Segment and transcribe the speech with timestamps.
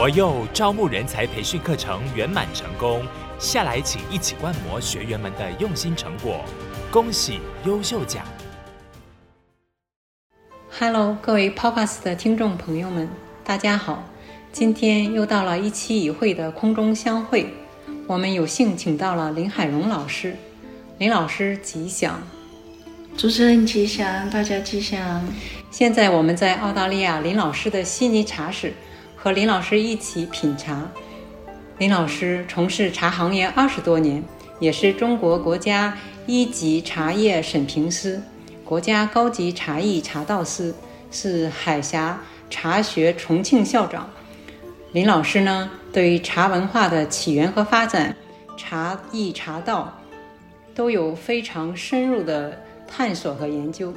[0.00, 3.02] 国幼招募人才培训课程圆满成功，
[3.38, 6.42] 下来请一起观摩学员们的用心成果，
[6.90, 8.24] 恭喜优秀奖
[10.70, 13.10] ！Hello，各位 Podcast 的听众朋友们，
[13.44, 14.02] 大家好！
[14.50, 17.52] 今天又到了一期一会的空中相会，
[18.06, 20.34] 我们有幸请到了林海荣老师，
[20.96, 22.22] 林老师吉祥，
[23.18, 25.22] 主持人吉祥，大家吉祥。
[25.70, 28.72] 现在我们在澳大利亚林老师的悉尼茶室。
[29.22, 30.90] 和林老师一起品茶。
[31.76, 34.24] 林老师从事茶行业二十多年，
[34.58, 35.94] 也是中国国家
[36.26, 38.18] 一级茶叶审评师、
[38.64, 40.74] 国家高级茶艺茶道师，
[41.10, 44.08] 是海峡茶学重庆校长。
[44.92, 48.16] 林老师呢，对茶文化的起源和发展、
[48.56, 49.92] 茶艺茶道，
[50.74, 52.58] 都有非常深入的
[52.88, 53.92] 探索和研究。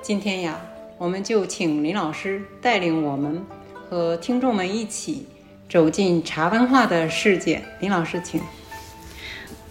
[0.00, 0.58] 今天呀，
[0.96, 3.44] 我们就请林老师带领我们。
[3.88, 5.26] 和听众们一起
[5.68, 7.62] 走进茶文化的世界。
[7.80, 8.40] 林老师，请。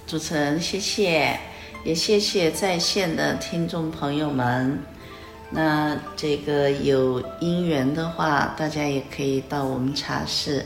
[0.05, 1.39] 主持人，谢谢，
[1.83, 4.79] 也谢谢在线的听众朋友们。
[5.49, 10.65] 那这个有因缘的话，大家也可以到我们茶室，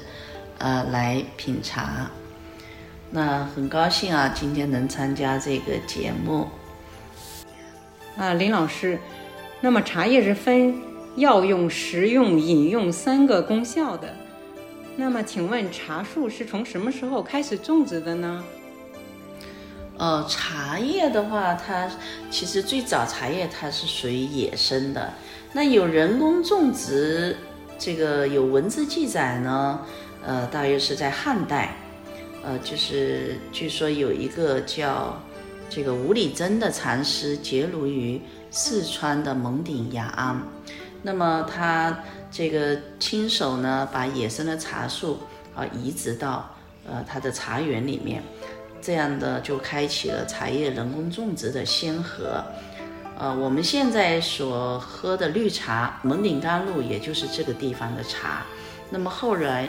[0.58, 2.10] 呃，来品茶。
[3.10, 6.48] 那很高兴啊，今天能参加这个节目。
[8.18, 9.00] 啊，林老师，
[9.62, 10.76] 那么茶叶是分。
[11.18, 14.14] 药用、食用、饮用三个功效的。
[14.96, 18.44] 那么，请问茶树是从什么时候开始种植的呢？
[19.98, 21.90] 呃，茶叶的话，它
[22.30, 25.12] 其实最早茶叶它是属于野生的。
[25.54, 27.36] 那有人工种植，
[27.80, 29.82] 这个有文字记载呢。
[30.24, 31.76] 呃，大约是在汉代。
[32.44, 35.20] 呃，就是据说有一个叫
[35.68, 38.22] 这个吴理真的禅师，结庐于
[38.52, 40.42] 四川的蒙顶雅安。
[41.04, 41.98] 那么他
[42.32, 45.20] 这个亲手呢，把野生的茶树
[45.56, 46.50] 啊移植到
[46.88, 48.22] 呃他的茶园里面，
[48.82, 52.44] 这样的就开启了茶叶人工种植的先河。
[53.20, 58.46] 呃，我们现在所喝的绿茶，蒙顶甘露，也就是这个地方的茶。
[58.90, 59.68] 那么后来，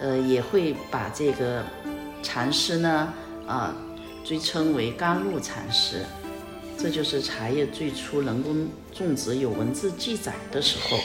[0.00, 1.62] 呃，也会把这个
[2.22, 3.12] 禅师呢
[3.46, 3.72] 啊
[4.24, 6.04] 尊称为甘露禅师。
[6.82, 10.98] 这就是茶叶最初人工种植有文字记载的时候。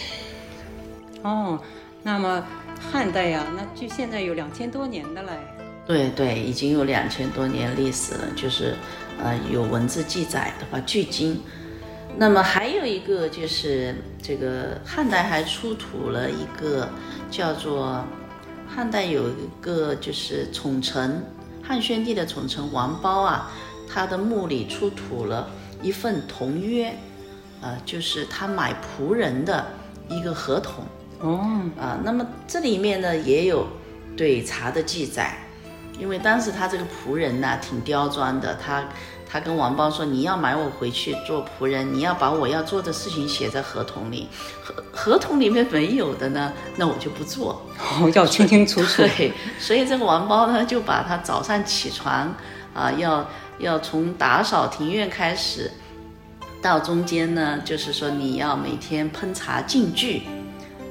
[1.30, 1.60] 哦，
[2.02, 2.42] 那么
[2.80, 5.32] 汉代呀，那距现在有两千多年的嘞。
[5.86, 8.74] 对对，已经有两千多年历史了，就是
[9.22, 11.42] 呃有文字记载的话，距今。
[12.18, 13.94] 那么还有一个就是
[14.24, 16.88] 这个汉代还出土了一个
[17.30, 18.02] 叫做
[18.66, 21.22] 汉代有一个就是宠臣
[21.62, 23.52] 汉宣帝的宠臣王褒啊，
[23.90, 25.50] 他的墓里出土了。
[25.82, 26.94] 一份同约，
[27.62, 29.66] 呃，就是他买仆人的
[30.10, 30.84] 一个合同
[31.20, 31.40] 哦，
[31.80, 33.68] 啊、呃，那么这里面呢也有
[34.18, 35.38] 对茶的记载，
[36.00, 38.84] 因为当时他这个仆人呢挺刁钻的，他
[39.30, 44.28] 他跟王包说，你要买我回去做仆人，你要把我要做的事情写在合同里，
[44.64, 49.02] 合合同里面没有的呢，那我就不做，哦， 要清清楚楚。
[49.18, 52.14] 对，所以这个王包呢就把他早上起床
[52.74, 53.28] 啊、呃、要。
[53.60, 55.72] 要从打扫庭院开始，
[56.62, 60.24] 到中间呢，就是说你要每天烹茶进具，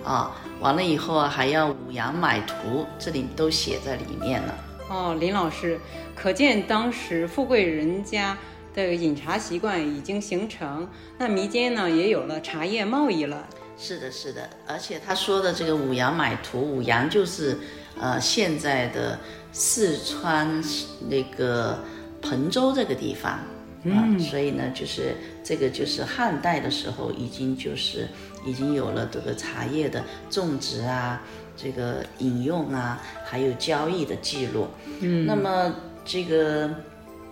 [0.04, 4.54] 啊，完了以后啊还要五羊买图，这里都写在里面了。
[4.88, 5.78] 哦，林老师，
[6.14, 8.36] 可见当时富贵人家
[8.75, 10.88] 的饮茶习惯已经形成，
[11.19, 13.46] 那民间呢也有了茶叶贸易了。
[13.76, 17.58] 是的，是的，而且他说的这个五羊买图，五羊就是
[18.00, 19.19] 呃现在的
[19.52, 20.62] 四川
[21.08, 21.78] 那个。
[22.24, 23.44] 彭州这个地方，啊、
[23.84, 25.14] 嗯，所以呢，就是
[25.44, 28.08] 这个就是汉代的时候，已经就是
[28.46, 31.20] 已经有了这个茶叶的种植啊，
[31.54, 34.68] 这个饮用啊，还有交易的记录。
[35.00, 36.70] 嗯，那么这个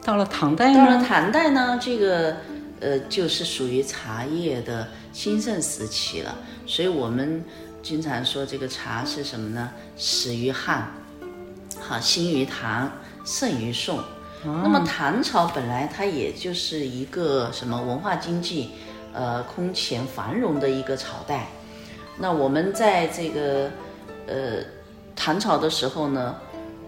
[0.05, 2.37] 到了唐代，到了唐代呢，这个
[2.81, 6.37] 呃就是属于茶叶的兴盛时期了。
[6.67, 7.43] 所以我们
[7.83, 9.71] 经常说这个茶是什么呢？
[9.97, 10.93] 始于汉，
[11.81, 12.93] 好，兴于唐，
[13.25, 13.99] 盛于宋。
[14.45, 18.71] 那么唐朝本来它也就是一个什么文化经济，
[19.13, 21.47] 呃，空前繁荣的一个朝代。
[22.19, 23.71] 那我们在这个
[24.27, 24.65] 呃
[25.15, 26.35] 唐朝的时候呢，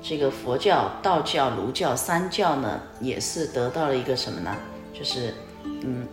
[0.03, 4.57] 这个佛教、道教、儒教三教呢，也是得到了一个什么呢？
[4.93, 5.33] 就是
[5.65, 6.09] 嗯，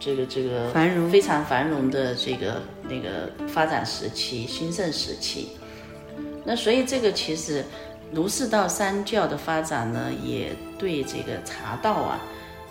[0.00, 5.50] 这个这个繁荣非常繁荣的这个那个发展时期、兴盛时期。
[6.42, 7.62] 那所以这个其实。
[8.12, 12.20] 儒释道三教的发展呢，也对这个茶道啊，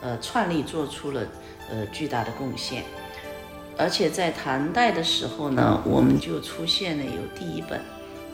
[0.02, 1.22] 呃，创立做出了
[1.70, 2.84] 呃巨大的贡献。
[3.78, 7.82] 而且在唐代的时候呢，我们就出现了有第一本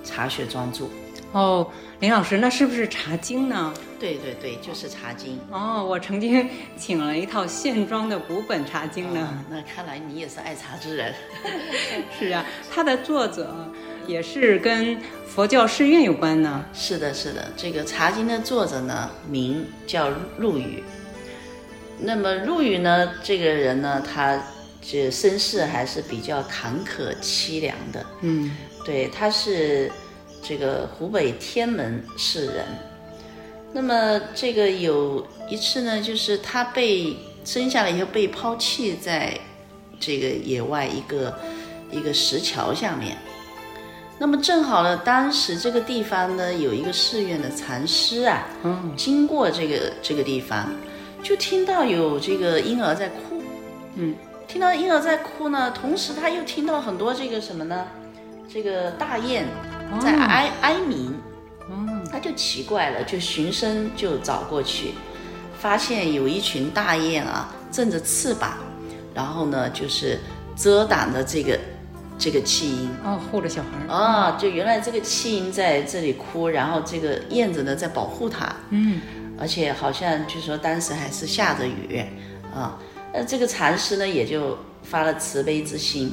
[0.04, 0.86] 茶学专著。
[1.32, 1.70] 哦，
[2.00, 3.74] 林老师，那是不是茶经呢？
[4.00, 5.40] 对对对，就是茶经。
[5.52, 9.30] 哦，我曾经请了一套线装的古本茶经呢。
[9.32, 11.14] 哦，那看来你也是爱茶之人。
[12.18, 12.44] 是啊，
[12.74, 13.54] 它的作者
[14.08, 16.66] 也是跟佛教寺院有关呢。
[16.74, 20.10] 是的，是的，这个茶经的作者呢，名叫
[20.40, 20.84] 陆羽。
[22.00, 24.42] 那么陆羽呢，这个人呢，他
[24.82, 28.06] 这身世还是比较坎坷凄凉的。
[28.22, 29.92] 嗯，对，他是。
[30.40, 32.64] 这个湖北天门市人，
[33.74, 39.38] 那么这个有一次呢，就是他被生下来以后被抛弃在
[40.00, 41.38] 这个野外一个
[41.92, 43.18] 一个石桥下面。
[44.20, 50.70] 那么正好呢，当时这个地方呢有一个寺院的禅师啊，嗯，经过这个这个地方，
[51.22, 53.42] 就听到有这个婴儿在哭，
[53.96, 54.16] 嗯，
[54.48, 57.86] 听到婴儿在哭呢，同时他又听到很多这个什么呢？
[58.52, 59.46] 这个大雁。
[60.02, 61.18] 在哀哀鸣，
[61.70, 64.92] 嗯，他就奇怪了，就循声就找过去，
[65.58, 68.58] 发现有一群大雁啊，振着翅膀，
[69.14, 70.20] 然后呢，就是
[70.58, 71.58] 遮挡着这个
[72.18, 79.02] 这个弃婴，哦，护着小孩啊，哦，就原来这个弃婴在这里哭，然后这个燕子呢在保护它，嗯，
[79.40, 82.04] 而且好像据说当时还是下着雨，
[82.54, 82.78] 啊，
[83.14, 86.12] 那，这个禅师呢也就发了慈悲之心，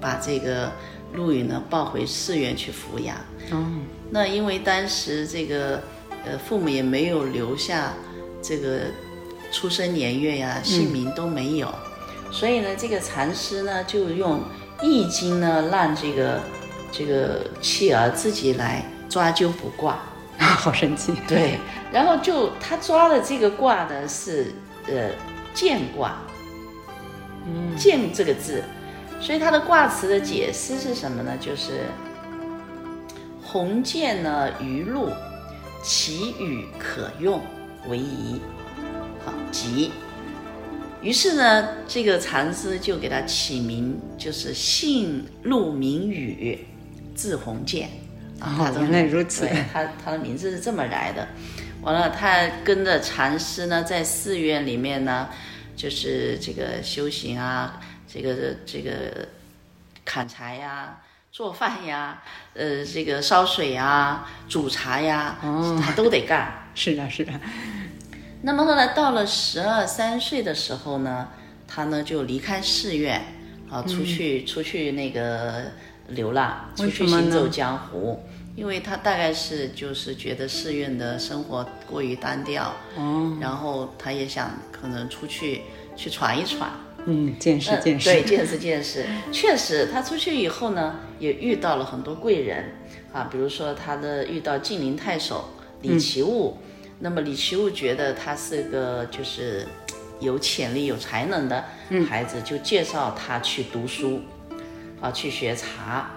[0.00, 0.70] 把这个。
[1.14, 3.14] 陆羽呢，抱回寺院去抚养。
[3.50, 3.66] 哦，
[4.08, 5.82] 那因为当时这个，
[6.24, 7.92] 呃，父母也没有留下
[8.40, 8.84] 这个
[9.50, 14.40] 出生年月呀、姓名都没有，嗯、所以呢，这个禅师呢就用
[14.82, 16.40] 易经呢，让这个
[16.90, 19.92] 这个妻儿自己来抓阄卜卦。
[20.38, 21.14] 啊， 好神奇。
[21.26, 21.58] 对，
[21.92, 24.52] 然后就他抓的这个卦呢是
[24.88, 25.10] 呃
[25.54, 26.16] 见卦。
[27.46, 28.62] 嗯，见这个字。
[29.20, 31.36] 所以他的卦辞的解释是什么呢？
[31.40, 31.82] 就是
[33.40, 35.10] 鸿渐呢于陆，
[35.80, 37.40] 其羽可用
[37.88, 38.40] 为宜。
[39.24, 39.92] 好，吉。
[41.02, 46.64] 于是呢，这个禅师就给他起名，就是姓陆明宇，
[47.14, 47.90] 字鸿渐。
[48.40, 49.48] 哦，原来如此。
[49.72, 51.26] 他他的名字是这么来的。
[51.82, 55.28] 完了，他跟着禅师呢，在寺院里面呢，
[55.76, 57.80] 就是这个修行啊。
[58.06, 59.26] 这个这个
[60.04, 61.00] 砍柴呀，
[61.30, 62.22] 做饭呀，
[62.52, 66.52] 呃，这个烧水呀，煮茶呀，哦，他都得干。
[66.74, 67.32] 是的，是的。
[68.42, 71.28] 那么后来到了十二三岁的时候呢，
[71.66, 73.22] 他呢就离开寺院，
[73.70, 75.64] 啊，出去、嗯、出去那个
[76.08, 78.20] 流浪，出去行走江湖。
[78.54, 85.62] 因为他大概是就是觉得寺院的生活过于单调，哦，然后他也想可能出去
[85.96, 86.70] 去闯一闯。
[87.06, 89.06] 嗯，见识见识，对，见识见识。
[89.32, 92.74] 确实，他出去以后呢，也遇到了很多贵人
[93.12, 95.48] 啊，比如说他的遇到晋陵太守
[95.80, 96.71] 李奇物，嗯、
[97.04, 99.66] 那么李奇物觉得他是个就是
[100.20, 101.64] 有潜力、有才能的
[102.08, 104.20] 孩子，嗯、就介绍他去读书，
[105.00, 106.12] 啊，去学茶，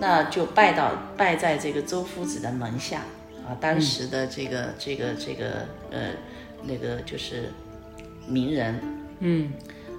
[0.00, 3.02] 那就拜到拜在这个周夫子的门下
[3.46, 6.10] 啊，当时的这个、嗯、这个这个呃
[6.64, 7.52] 那个就是
[8.26, 8.80] 名人，
[9.20, 9.52] 嗯。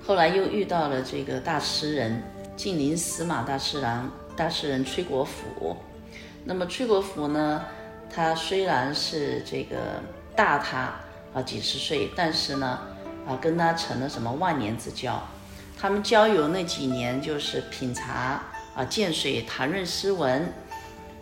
[0.05, 2.21] 后来又遇到了这个大诗人
[2.55, 5.77] 晋陵司马大诗人大诗人崔国辅，
[6.43, 7.65] 那么崔国辅呢，
[8.13, 10.03] 他虽然是这个
[10.35, 10.93] 大他
[11.33, 12.79] 啊几十岁，但是呢
[13.27, 15.21] 啊跟他成了什么万年之交，
[15.79, 18.41] 他们交友那几年就是品茶
[18.75, 20.53] 啊见水谈论诗文，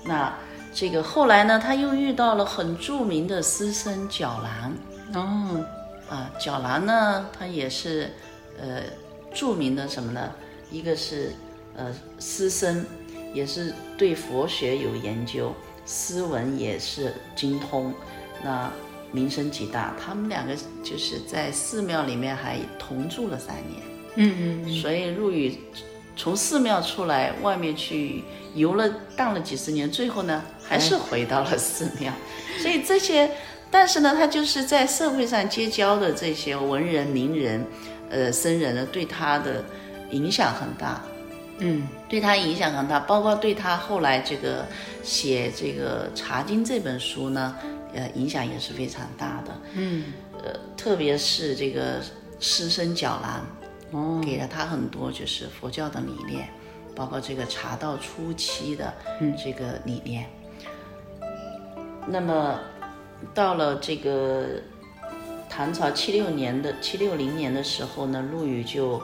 [0.04, 0.34] 那
[0.74, 4.74] 这个后来呢他又遇到了很著名的诗僧角兰
[5.14, 5.66] 哦
[6.10, 8.12] 啊角兰呢他也是。
[8.62, 8.84] 呃，
[9.34, 10.32] 著名的什么呢？
[10.70, 11.34] 一个是
[11.76, 12.86] 呃诗僧，
[13.34, 15.52] 也是对佛学有研究，
[15.88, 17.92] 诗文也是精通，
[18.44, 18.72] 那
[19.14, 19.96] 名声极大。
[19.98, 20.54] 他们两个
[20.84, 23.82] 就是在寺庙里面还同住了三年。
[24.16, 24.82] 嗯嗯，嗯。
[24.82, 25.58] 所以陆羽
[26.18, 32.12] 从寺庙出来，外面去游了荡了几十年，最后呢还是回到了寺庙。
[32.62, 33.32] 所以这些，
[33.72, 37.66] 但是呢，他就是在社会上结交的这些文人名人。
[38.10, 39.66] 呃，僧人呢，对他的
[40.12, 41.02] 影响很大，
[41.58, 44.68] 嗯，对他影响很大，包括对他后来这个
[45.02, 47.56] 写这个《茶经》这本书呢，
[47.94, 50.06] 呃，影响也是非常大的，嗯，
[50.44, 52.02] 呃，特别是这个
[52.40, 53.42] 师生角兰，
[53.92, 56.50] 哦，给了他很多就是佛教的理念，
[56.96, 58.94] 包括这个茶道初期的
[59.44, 60.30] 这个理念。
[61.22, 61.28] 嗯、
[62.08, 62.60] 那么
[63.34, 64.46] 到了这个。
[65.56, 69.00] 唐朝七六年的七六零年的时候呢，陆羽就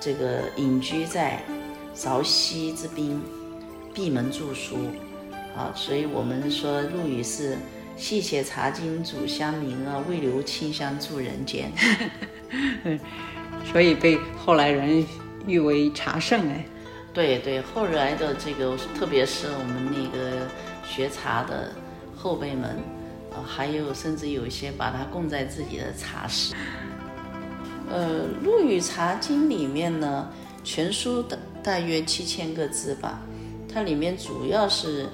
[0.00, 1.44] 这个隐居在
[1.94, 3.22] 韶溪之滨，
[3.92, 4.78] 闭门著书，
[5.54, 7.58] 啊，所以我们说陆羽是
[7.96, 11.72] 细写茶经煮香茗啊，未留清香住人间。
[13.70, 15.06] 所以被后来人
[15.46, 16.64] 誉为茶圣哎。
[17.14, 20.48] 对对，后来的这个，特别是我们那个
[20.88, 21.70] 学茶的
[22.16, 22.70] 后辈们，
[23.30, 26.54] 啊，还有甚至有一些把它供在自己的茶室。
[27.90, 30.26] 呃，《陆羽茶经》里面呢，
[30.64, 33.20] 全书的大约七千个字吧，
[33.72, 35.06] 它里面主要是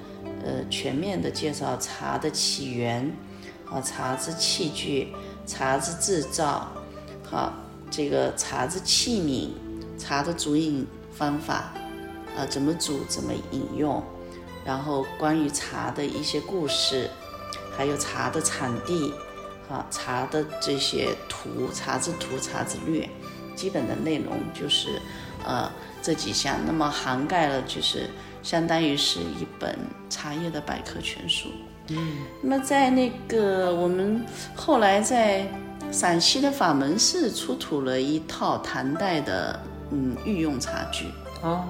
[0.43, 3.15] 呃全面的介绍茶的起源，
[3.69, 5.13] 啊，茶之器具，
[5.45, 6.67] 茶之制造，
[7.23, 7.53] 好，
[7.89, 9.49] 这个茶之器皿，
[9.97, 11.73] 茶的煮饮方法。
[12.37, 14.01] 啊，怎么煮，怎么饮用，
[14.63, 17.09] 然后关于茶的一些故事，
[17.75, 19.11] 还有茶的产地，
[19.67, 23.09] 啊，茶的这些图，茶之图，茶之略，
[23.55, 25.01] 基本的内容就是，
[25.43, 25.69] 呃，
[26.03, 28.07] 这几项，那么涵盖了就是
[28.41, 29.77] 相当于是一本
[30.09, 31.49] 茶叶的百科全书。
[31.87, 35.47] 嗯，那么在那个我们后来在
[35.91, 39.59] 陕西的法门寺出土了一套唐代的
[39.91, 41.05] 嗯御用茶具。
[41.41, 41.65] 哦。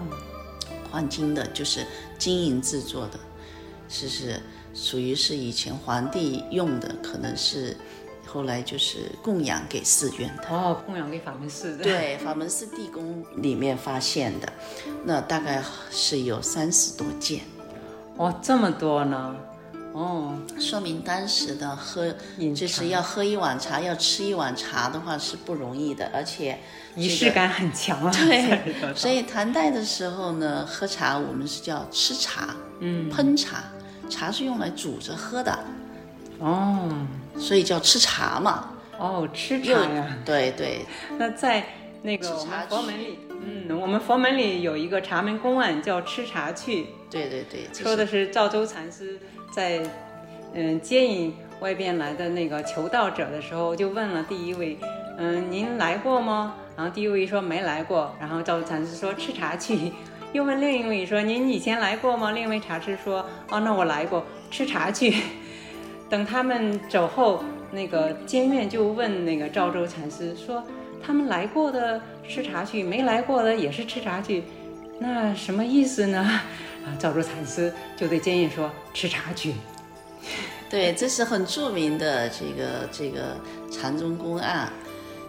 [0.92, 1.86] 黄金的，就是
[2.18, 3.20] 金银制作的，
[3.88, 4.42] 是是
[4.74, 7.78] 属于是以前皇帝用的，可能是
[8.32, 10.44] 后来就是供养给寺院的。
[10.50, 11.84] 哦，供养给法门寺的。
[11.84, 14.52] 对，法门寺地宫里面发现的，
[15.04, 17.42] 那大概是有三十多件。
[18.18, 19.36] 哦，这么多呢？
[19.92, 22.14] 哦，说明当时的喝
[22.56, 26.60] 就是要喝一碗茶，要吃一碗茶的话是不容易的，而且。
[26.96, 33.64] 仪式感很强啊，对，所以唐代的时候呢，喝茶我们是叫吃茶，嗯，烹茶，
[34.10, 35.58] 茶是用来煮着喝的，
[36.40, 36.90] 哦，
[37.40, 40.86] 所以叫吃茶嘛，哦，吃茶呀，对对。
[41.18, 41.64] 那在
[42.02, 49.18] 那个我们佛门里，嗯，我们佛门里有一个茶门公案叫吃茶去，对对对，说的是赵州禅师
[49.52, 49.82] 在
[50.54, 54.78] 嗯接引外边来的那个求道者的时候，就问了第一位，
[55.18, 56.56] 嗯，您来过吗？
[56.76, 59.92] 然后第一位说没来过，然后赵禅师说吃茶去，
[60.32, 62.32] 又问另一位说您以前来过吗？
[62.32, 65.16] 另一位茶师说哦，那我来过，吃茶去。
[66.10, 70.64] 等他们走后，那个监院就问那个赵州禅师说
[71.06, 74.44] 他们来过的吃茶去，没来过的也是吃茶去，
[75.00, 76.20] 那什么意思呢？
[76.20, 79.54] 啊，赵州禅师就对监院说吃茶去。
[80.70, 83.38] 对，这是很著名的这个这个
[83.72, 84.72] 禅宗公案。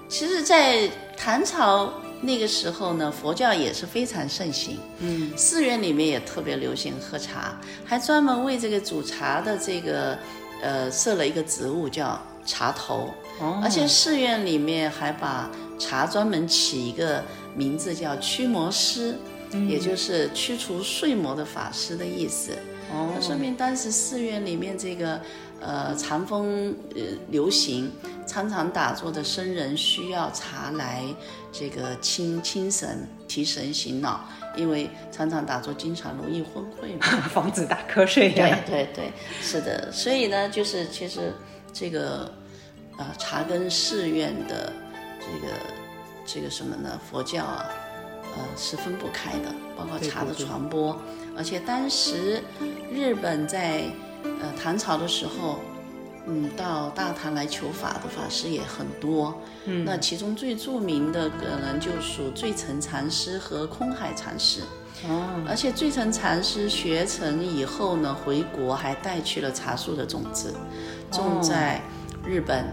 [0.08, 4.78] 其实，在唐朝那个时候呢，佛教也是非常盛行。
[4.98, 10.18] 嗯，寺院里面也特别流行喝茶，还专门为这个煮茶的这个，
[10.62, 13.10] 呃，设了一个职务叫茶头。
[13.40, 17.22] 哦，而且寺院里面还把茶专门起一个
[17.54, 19.16] 名字叫驱魔师，
[19.52, 22.52] 嗯，也就是驱除睡魔的法师的意思。
[22.92, 25.20] 哦，那说明当时寺院里面这个。
[25.62, 27.92] 呃，禅风呃流行，
[28.26, 31.04] 常常打坐的僧人需要茶来
[31.52, 34.24] 这个清清神、提神醒脑，
[34.56, 38.58] 因为常常打坐经常容易昏睡嘛， 防止打瞌睡呀。
[38.66, 39.92] 对对对，是的。
[39.92, 41.32] 所以呢，就是其实
[41.72, 42.24] 这个
[42.96, 44.72] 啊、呃，茶跟寺院的
[45.20, 45.54] 这个
[46.26, 47.00] 这个什么呢？
[47.08, 47.64] 佛教啊，
[48.36, 52.42] 呃，是分不开的，包括茶的传播，对对对，而且当时
[52.92, 53.84] 日本在。
[54.22, 55.60] 呃，唐朝的时候，
[56.26, 59.40] 嗯，到大唐来求法的法师也很多。
[59.64, 64.60] 嗯，那其中最著名的可能就属醉成禅师和空海禅师。
[65.08, 70.54] 哦，而且醉成禅师学成以后呢，回国还带去了茶树的种子，
[71.10, 71.80] 种在
[72.24, 72.66] 日本。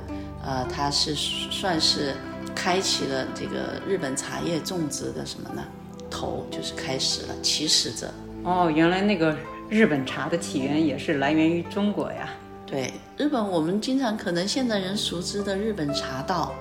[0.45, 2.15] 呃，他是算是
[2.55, 5.63] 开启了这个日本茶叶种植的什么呢？
[6.09, 8.09] 头就是开始了起始者。
[8.43, 9.35] 哦，原来那个。
[9.69, 12.29] 日本茶的起源也是来源于中国呀。
[12.67, 16.53] 对，日本我们经常可能现在人熟知的日本茶道，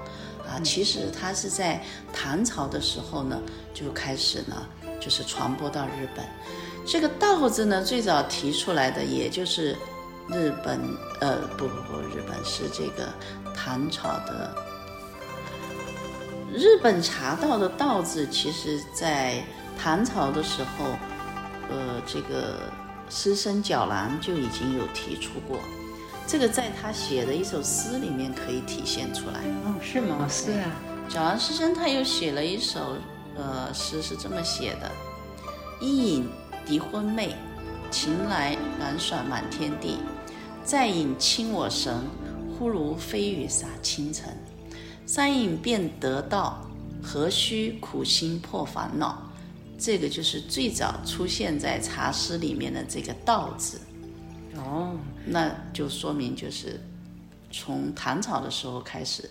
[0.47, 1.83] 啊，其实它是在
[2.13, 3.43] 唐朝的时候呢
[3.75, 4.55] 就开始呢，
[5.01, 6.25] 就是传播到日本。
[6.87, 9.77] 这个道字呢，最早提出来的也就是
[10.29, 10.79] 日本，
[11.21, 13.13] 呃，不不不，日本是这个
[13.53, 14.55] 唐朝的。
[16.55, 19.43] 日本茶道的道字，其实在
[19.77, 20.85] 唐朝的时候，
[21.69, 22.61] 呃，这个。
[23.09, 25.61] 师生角兰就已经有提出过，
[26.27, 29.41] 这个在他写的一首诗里面可以体现出来。
[29.65, 30.27] 哦，是吗？
[30.29, 30.71] 是啊。
[31.09, 32.97] 皎兰师生他又写了一首，
[33.37, 34.91] 呃，诗是这么写的：
[35.81, 36.29] 一饮
[36.67, 37.31] 敌昏寐，
[37.93, 39.99] 情来朗爽满天地；
[40.65, 41.95] 再饮清我神，
[42.59, 44.31] 忽如飞雨洒清晨；
[45.07, 46.61] 三饮便得道，
[47.01, 49.23] 何须苦心破烦恼？
[49.79, 53.79] 这个就是最早出现在茶诗里面的这个“道”字。
[54.57, 54.97] 哦，
[55.27, 56.81] 那就说明就是
[57.51, 59.29] 从唐朝的时候开始，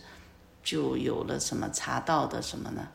[0.63, 2.87] 就有了什么茶道的什么呢？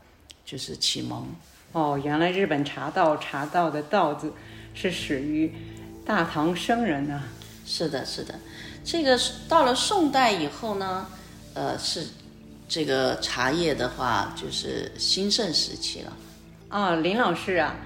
[0.45, 1.27] 就是启蒙。
[1.73, 4.33] 哦，原来日本茶道茶道的“道”字
[4.75, 5.53] 是始于
[6.05, 7.23] 大唐僧人呢、啊。
[7.67, 8.35] 是的，是的。
[8.85, 9.17] 这个
[9.49, 11.07] 到了宋代以后呢，
[11.55, 12.05] 呃，是
[12.69, 16.13] 这个茶叶的话，就是兴盛时期了。
[16.69, 17.77] 啊、哦，林老师啊，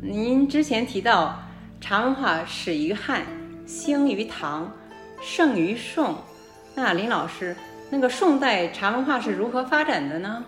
[0.00, 1.42] 您之前提到
[1.80, 3.26] 茶文化始于汉，
[3.66, 4.70] 兴于唐，
[5.22, 6.16] 盛于宋。
[6.74, 7.56] 那林老师，
[7.90, 10.44] 那个宋代茶文化是如何发展的呢？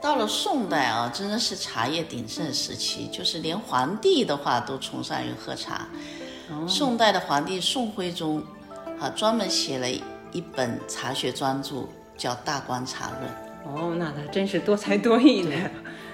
[0.00, 5.88] 到了宋代啊，真的是茶叶鼎盛时期，就是连皇帝的话都崇尚于喝茶。
[6.50, 8.42] 哦、宋代的皇帝宋徽宗
[9.00, 13.30] 啊，专门写了一本茶学专著，叫《大观茶论》。
[13.64, 15.50] 哦，那他真是多才多艺的。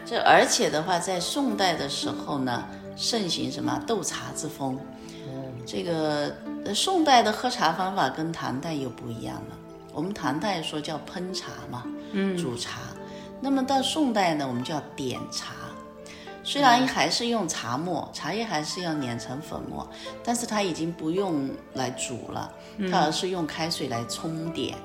[0.07, 2.65] 这而且的话，在宋代的时候呢，
[2.97, 4.79] 盛行什么斗茶之风。
[5.63, 6.35] 哦、这个
[6.75, 9.57] 宋代的喝茶方法跟唐代又不一样了。
[9.93, 12.81] 我们唐代说叫烹茶嘛，嗯，煮茶。
[13.41, 15.55] 那么到宋代呢，我们叫点茶，
[16.43, 19.87] 虽然还是用茶末，茶叶还是要碾成粉末，
[20.25, 22.51] 但是它已经不用来煮了，
[22.91, 24.79] 它而是用开水来冲点，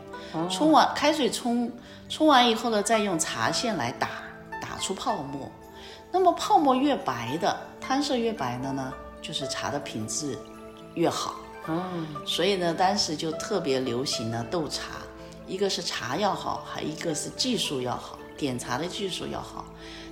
[0.50, 1.72] 冲完开水冲
[2.10, 4.10] 冲完以后呢，再用茶线来打，
[4.62, 5.50] 打出泡沫。
[6.12, 8.92] 那么泡沫越白的，汤色越白的呢，
[9.22, 10.38] 就是茶的品质
[10.98, 11.36] 越好。
[11.68, 11.84] 哦，
[12.26, 14.98] 所以呢，当时就特别流行呢斗茶，
[15.46, 18.18] 一个是茶要好，还一个是技术要好。
[18.38, 19.66] 点茶的技术要好，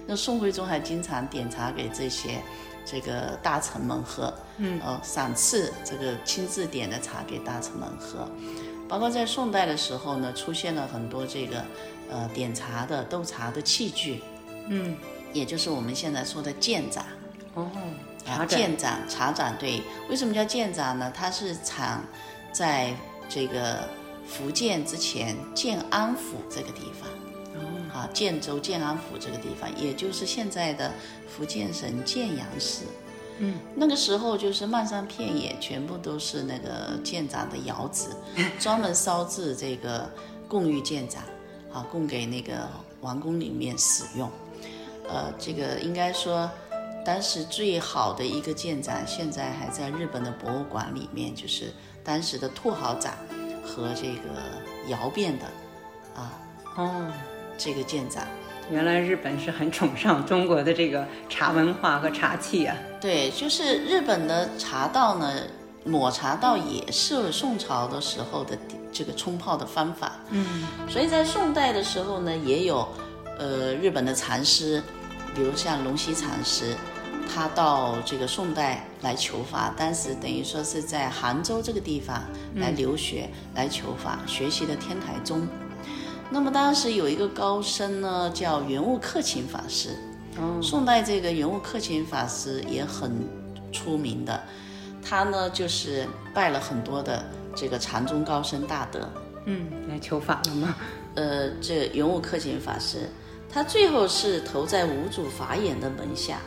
[0.08, 2.42] 那宋徽宗还经常点茶给这些
[2.84, 8.28] 这个大臣们喝，嗯，呃，赏赐这个亲自点的茶给大臣们喝。
[8.90, 11.64] 包括在宋代的时候呢，出现了很多这个
[12.10, 14.24] 呃点茶的斗茶的器具，
[14.70, 14.98] 嗯，
[15.32, 17.06] 也就是我们现在说的建盏。
[17.54, 17.70] 哦，
[18.26, 21.12] 啊，建盏茶盏，对，为什么叫建盏呢？
[21.16, 22.04] 它是产
[22.52, 22.94] 在
[23.30, 23.88] 这个
[24.28, 27.10] 福建之前建安府这个地方。
[27.94, 30.92] 啊，建州建安府这个地方，也就是现在的
[31.30, 32.84] 福建省建阳市。
[33.38, 38.14] 嗯，那个时候就是漫山遍野，全部都是那个建盏的窑子，
[38.60, 40.10] 专门烧制这个
[40.46, 41.24] 贡玉建盏，
[41.72, 42.68] 啊，供给那个
[43.00, 44.30] 王宫里面使用。
[45.08, 46.52] 呃，这个应该说，
[47.06, 51.72] 当时最好的一个建盏，现在还在日本的博物馆里面，就是
[52.04, 53.16] 当时的兔毫盏
[53.64, 55.46] 和这个窑变的，
[56.16, 56.34] 啊，
[56.76, 57.12] 哦。
[57.58, 58.28] 这个建盏，
[58.70, 62.76] 原来日本是很崇尚中国的这个茶文化和茶器啊。
[63.00, 65.42] 对，就是日本的茶道呢，
[65.86, 68.58] 抹茶道也是宋朝的时候的
[68.92, 70.12] 这个冲泡的方法。
[70.32, 72.86] 嗯，所以在宋代的时候呢，也有
[73.40, 74.84] 呃日本的禅师，
[75.34, 76.76] 比如像龙溪禅师，
[77.26, 82.24] 他到这个宋代来求法，当时等于说是在杭州这个地方
[82.56, 85.48] 来留学、嗯、来求法，学习的天台宗。
[86.30, 89.90] 那么当时有一个高僧呢，叫圆悟克勤法师。
[90.38, 93.12] 哦，宋代这个圆悟克勤法师也很
[93.72, 94.44] 出名的，
[95.02, 97.24] 他呢就是拜了很多的
[97.56, 99.08] 这个禅宗高僧大德。
[99.46, 100.76] 嗯，来求法了吗？
[101.14, 103.10] 呃，这圆悟克勤法师，
[103.50, 106.40] 他最后是投在五祖法眼的门下。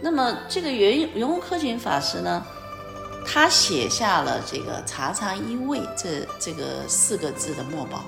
[0.00, 2.44] 那么这个圆圆悟克勤法师呢，
[3.26, 8.04] 他写下了这个“茶禅一味”这这个四个字的墨宝。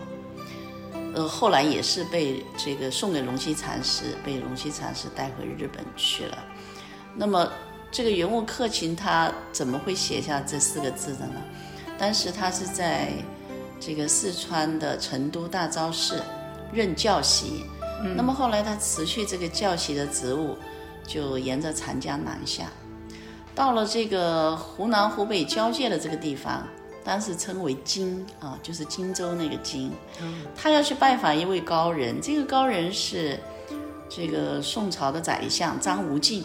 [1.13, 6.39] 呃，后来也是被这个送给龙溪禅师，被龙溪禅师带回日本去了。
[7.17, 7.51] 那么，
[7.91, 11.43] 这个圆悟克勤他怎么会写下这四个字的呢？
[11.99, 13.09] 当时他是在
[13.81, 16.23] 这个四川的成都大昭寺
[16.73, 17.65] 任教习，
[18.05, 20.57] 嗯、那么后来他辞去这个教习的职务，
[21.07, 22.67] 就沿着长江南下，
[23.55, 26.67] 到了这个湖南湖北交界的这个地方。
[27.03, 29.91] 当时称为荆啊，就是荆州那个荆。
[30.55, 33.41] 他要去拜访一位高人，这个高人是
[34.07, 36.45] 这个宋朝的宰相张无忌。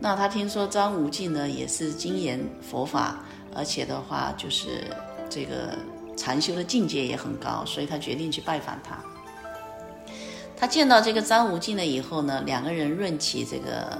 [0.00, 3.22] 那他听说张无忌呢也是精研佛法，
[3.54, 4.84] 而且的话就是
[5.28, 5.76] 这个
[6.16, 8.98] 禅修的境界也很高，所以他决定去拜访他。
[10.58, 13.98] 他见到这个张无忌了以后呢，两个人润起这个。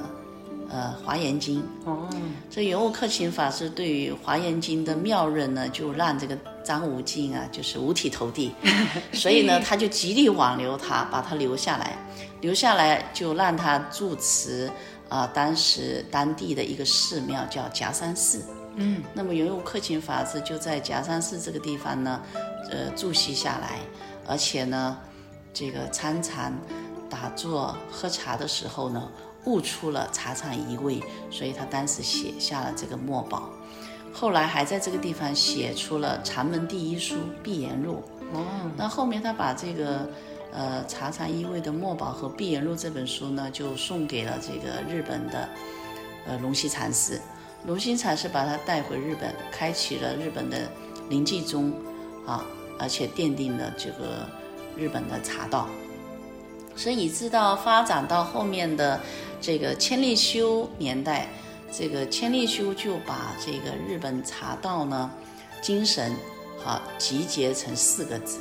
[0.70, 1.66] 呃，华严经。
[1.86, 2.06] 哦，
[2.50, 8.52] 这圆悟克勤法师对于华严经的妙润呢，就让这个张无忌啊，就是五体投地，
[9.14, 11.96] 所以呢，他就极力挽留他，把他留下来，
[12.42, 14.66] 留下来就让他住持
[15.08, 18.42] 啊、呃，当时当地的一个寺庙叫夹山寺。
[18.74, 22.20] 嗯，那么圆悟克勤法师就在夹山寺这个地方呢，
[22.70, 23.78] 呃，住息下来，
[24.26, 24.98] 而且呢，
[25.58, 26.52] 这个参禅、
[27.10, 29.10] 打坐、喝茶的时候呢。
[29.44, 33.48] 悟出了茶禅一味，所以他当时写下了这个墨宝。
[34.12, 38.02] 后来还在这个地方写出了禅门第一书《碧岩录》。
[38.36, 38.44] 哦，
[38.76, 40.06] 那后面他把这个
[40.52, 45.48] 呃茶禅一味的墨宝和《碧岩录》这本书呢，就送给了这个日本的
[46.26, 47.18] 呃龙溪禅师。
[47.64, 50.58] 龙溪禅师把他带回日本，开启了日本的
[51.08, 51.72] 临济宗
[52.26, 52.44] 啊，
[52.78, 54.28] 而且奠定了这个
[54.78, 55.68] 日本的茶道。
[56.76, 59.00] 所以一直到发展到后面的
[59.40, 61.26] 这个千利休年代，
[61.72, 65.10] 这个千利休就把这个日本茶道呢
[65.60, 66.14] 精神
[66.56, 68.38] 好集结成四个字，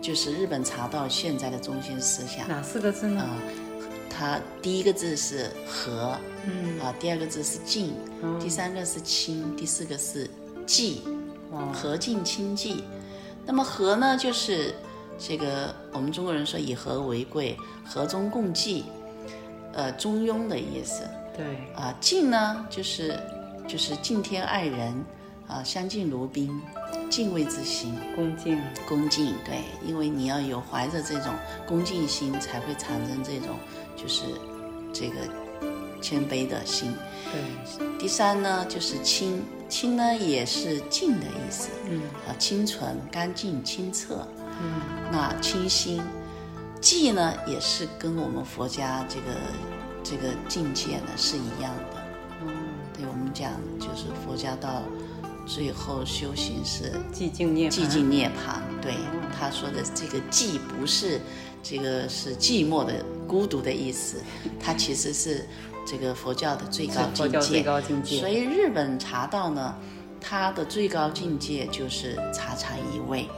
[0.00, 2.48] 就是日本茶道现在的中心思想。
[2.48, 3.20] 哪四个字呢？
[3.20, 3.36] 啊，
[4.08, 10.26] 它第一个字是和，嗯啊，第二个字是静，哦第三个是清，第四个是
[10.66, 11.00] 寂，
[11.70, 12.76] 和静清寂。
[13.44, 14.74] 那么和呢，就是。
[15.24, 18.84] 这个我们中国人说以和为贵，和中共济，
[19.72, 21.04] 呃，中庸的意思。
[21.36, 21.44] 对
[21.76, 23.18] 啊，敬呢就是
[23.68, 24.92] 就是敬天爱人，
[25.46, 26.60] 啊，相敬如宾，
[27.08, 29.32] 敬畏之心，恭敬，恭敬。
[29.44, 31.32] 对，因为你要有怀着这种
[31.68, 33.56] 恭敬心，才会产生这种
[33.96, 34.24] 就是
[34.92, 35.14] 这个
[36.00, 36.92] 谦卑的心。
[37.30, 41.70] 对，第三呢就是清，清呢也是净的意思。
[41.88, 44.26] 嗯啊，清纯、干净、清澈。
[44.60, 46.02] 嗯，那清心，
[46.80, 49.26] 寂呢，也是跟我们佛家这个
[50.02, 52.02] 这个境界呢是一样的。
[52.44, 52.48] 嗯，
[52.96, 54.82] 对我们讲，就是佛家到
[55.46, 57.72] 最后修行是寂静涅槃。
[57.72, 58.60] 寂静涅槃。
[58.80, 58.94] 对
[59.38, 61.20] 他说的这个寂，不是
[61.62, 64.20] 这个是寂寞的孤独的意思，
[64.60, 65.46] 它其实是
[65.86, 67.22] 这个佛教的最高境界。
[67.22, 68.18] 佛教最高境界。
[68.18, 69.74] 所以日本茶道呢，
[70.20, 73.28] 它的最高境界就是茶禅一味。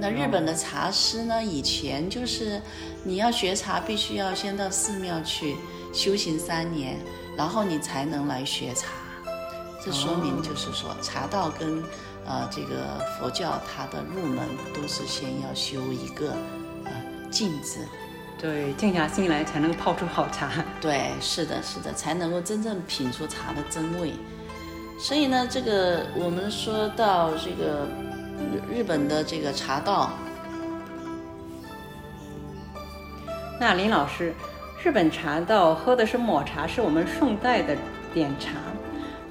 [0.00, 1.42] 那日本的茶师呢？
[1.42, 2.62] 以前就是
[3.02, 5.56] 你要学茶，必须要先到寺庙去
[5.92, 6.96] 修行三年，
[7.36, 8.86] 然后你才能来学茶。
[9.84, 11.82] 这说明就是说，茶道跟
[12.24, 14.38] 呃这个佛教它的入门
[14.72, 16.32] 都是先要修一个
[16.84, 16.92] 呃
[17.28, 17.80] 静字。
[18.40, 20.64] 对，静下心来才能泡出好茶。
[20.80, 24.12] 对，是的，是的，才能够真正品出茶的真味。
[25.00, 27.88] 所以呢，这个我们说到这个。
[28.72, 30.10] 日本的这个茶道，
[33.60, 34.32] 那林老师，
[34.82, 37.76] 日本茶道喝的是抹茶，是我们宋代的
[38.14, 38.50] 点茶。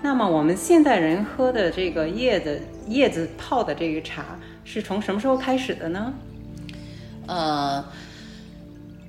[0.01, 4.23] 那么我们现代人喝的这个叶子叶子泡的这个茶，
[4.63, 6.13] 是从什么时候开始的呢？
[7.25, 7.83] 呃，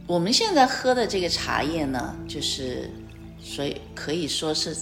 [0.06, 2.88] 我们现在喝的这个茶叶呢，就是
[3.38, 4.74] 所以可以说是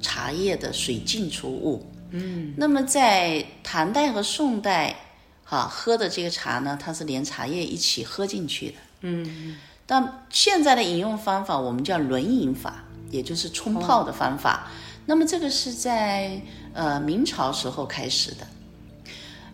[0.00, 1.86] 茶叶的水浸出物。
[2.16, 4.94] 嗯，那么在唐代和宋代，
[5.42, 8.74] 哈、啊、喝的这个茶呢，它是连茶叶一起喝进去的。
[9.00, 14.68] 嗯，但现在的饮用方法，我们叫轮饮法，也就是冲泡的方法。
[14.68, 14.70] 哦、
[15.06, 16.40] 那么这个是在
[16.72, 18.46] 呃明朝时候开始的。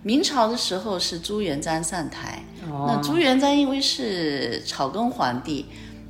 [0.03, 5.65] 明朝的时候是朱元璋上台，哦、那朱元璋因为是草根皇帝，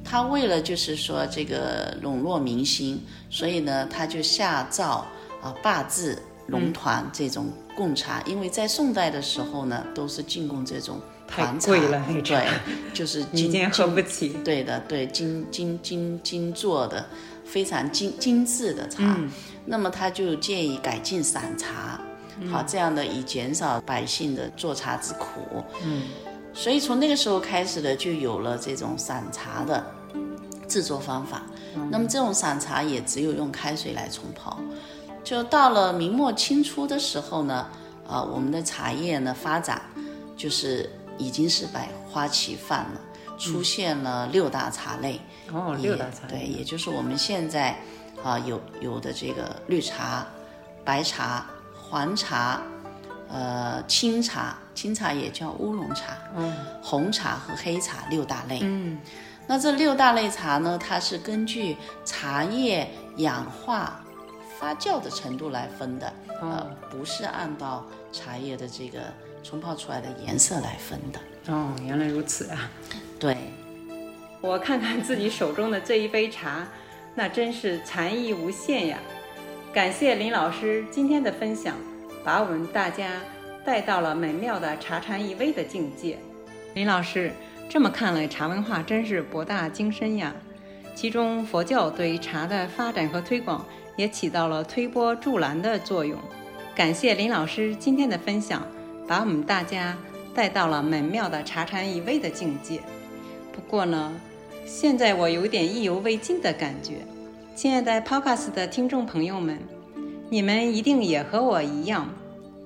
[0.04, 5.06] 他为了就是说这个笼络民心，所以呢他就下诏
[5.40, 6.18] 啊罢制。
[6.50, 12.48] 龙团这种贡茶，因为在宋代的时候呢，都是进贡这种团茶，太贵了，对，
[12.92, 14.30] 就是 金今天喝不起。
[14.44, 17.06] 对的，对，金金金金做的，
[17.44, 19.02] 非常精精致的茶。
[19.18, 19.30] 嗯、
[19.64, 22.00] 那么他就建议改进散茶，
[22.40, 25.62] 嗯、好，这样的以减少百姓的做茶之苦。
[25.84, 26.02] 嗯，
[26.52, 29.84] 所以从那个时候开始的，就有了这种散茶的
[30.66, 31.42] 制作方法。
[31.76, 34.58] 嗯、那么这种散茶也只有用开水来冲泡。
[35.22, 37.66] 就到了明末清初的时候呢，
[38.08, 39.80] 啊，我们的茶叶呢发展，
[40.36, 43.00] 就是已经是百花齐放了，
[43.38, 45.20] 出现了六大茶类。
[45.52, 46.38] 哦，六大茶类。
[46.38, 47.76] 对，也就是我们现在
[48.24, 50.26] 啊有有的这个绿茶、
[50.84, 52.60] 白茶、黄茶，
[53.28, 56.16] 呃，青茶，青茶也叫乌龙茶。
[56.36, 56.52] 嗯。
[56.82, 58.60] 红茶和黑茶六大类。
[58.62, 58.98] 嗯。
[59.46, 64.00] 那这六大类茶呢，它是根据茶叶氧化。
[64.60, 69.00] 发酵的程度来分的，呃，不是按照茶叶的这个
[69.42, 71.18] 冲泡出来的颜色来分的。
[71.50, 72.70] 哦，原来如此啊！
[73.18, 73.34] 对，
[74.42, 76.68] 我看看自己手中的这一杯茶，
[77.14, 78.98] 那真是禅意无限呀！
[79.72, 81.74] 感谢林老师今天的分享，
[82.22, 83.12] 把我们大家
[83.64, 86.18] 带到了美妙的茶禅一味的境界。
[86.74, 87.32] 林老师，
[87.70, 90.34] 这么看来，茶文化真是博大精深呀！
[90.94, 93.64] 其中佛教对茶的发展和推广。
[94.00, 96.18] 也起到了推波助澜的作用。
[96.74, 98.66] 感谢林老师今天的分享，
[99.06, 99.94] 把我们大家
[100.34, 102.80] 带到了美妙的茶禅一味的境界。
[103.52, 104.10] 不过呢，
[104.64, 106.94] 现在我有点意犹未尽的感觉。
[107.54, 109.58] 亲爱的 Podcast 的听众朋友们，
[110.30, 112.08] 你们一定也和我一样，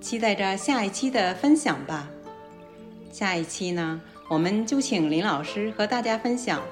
[0.01, 2.09] 期待着下一期的分享吧。
[3.11, 6.63] 下一期呢，我们就请林老师和大家分享，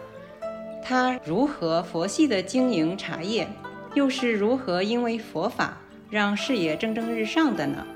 [0.85, 3.49] 他如何佛系的经营茶叶，
[3.95, 5.77] 又是如何因为佛法
[6.11, 7.87] 让事业蒸蒸日上的呢？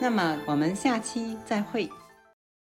[0.00, 1.88] 那么我们下期再会。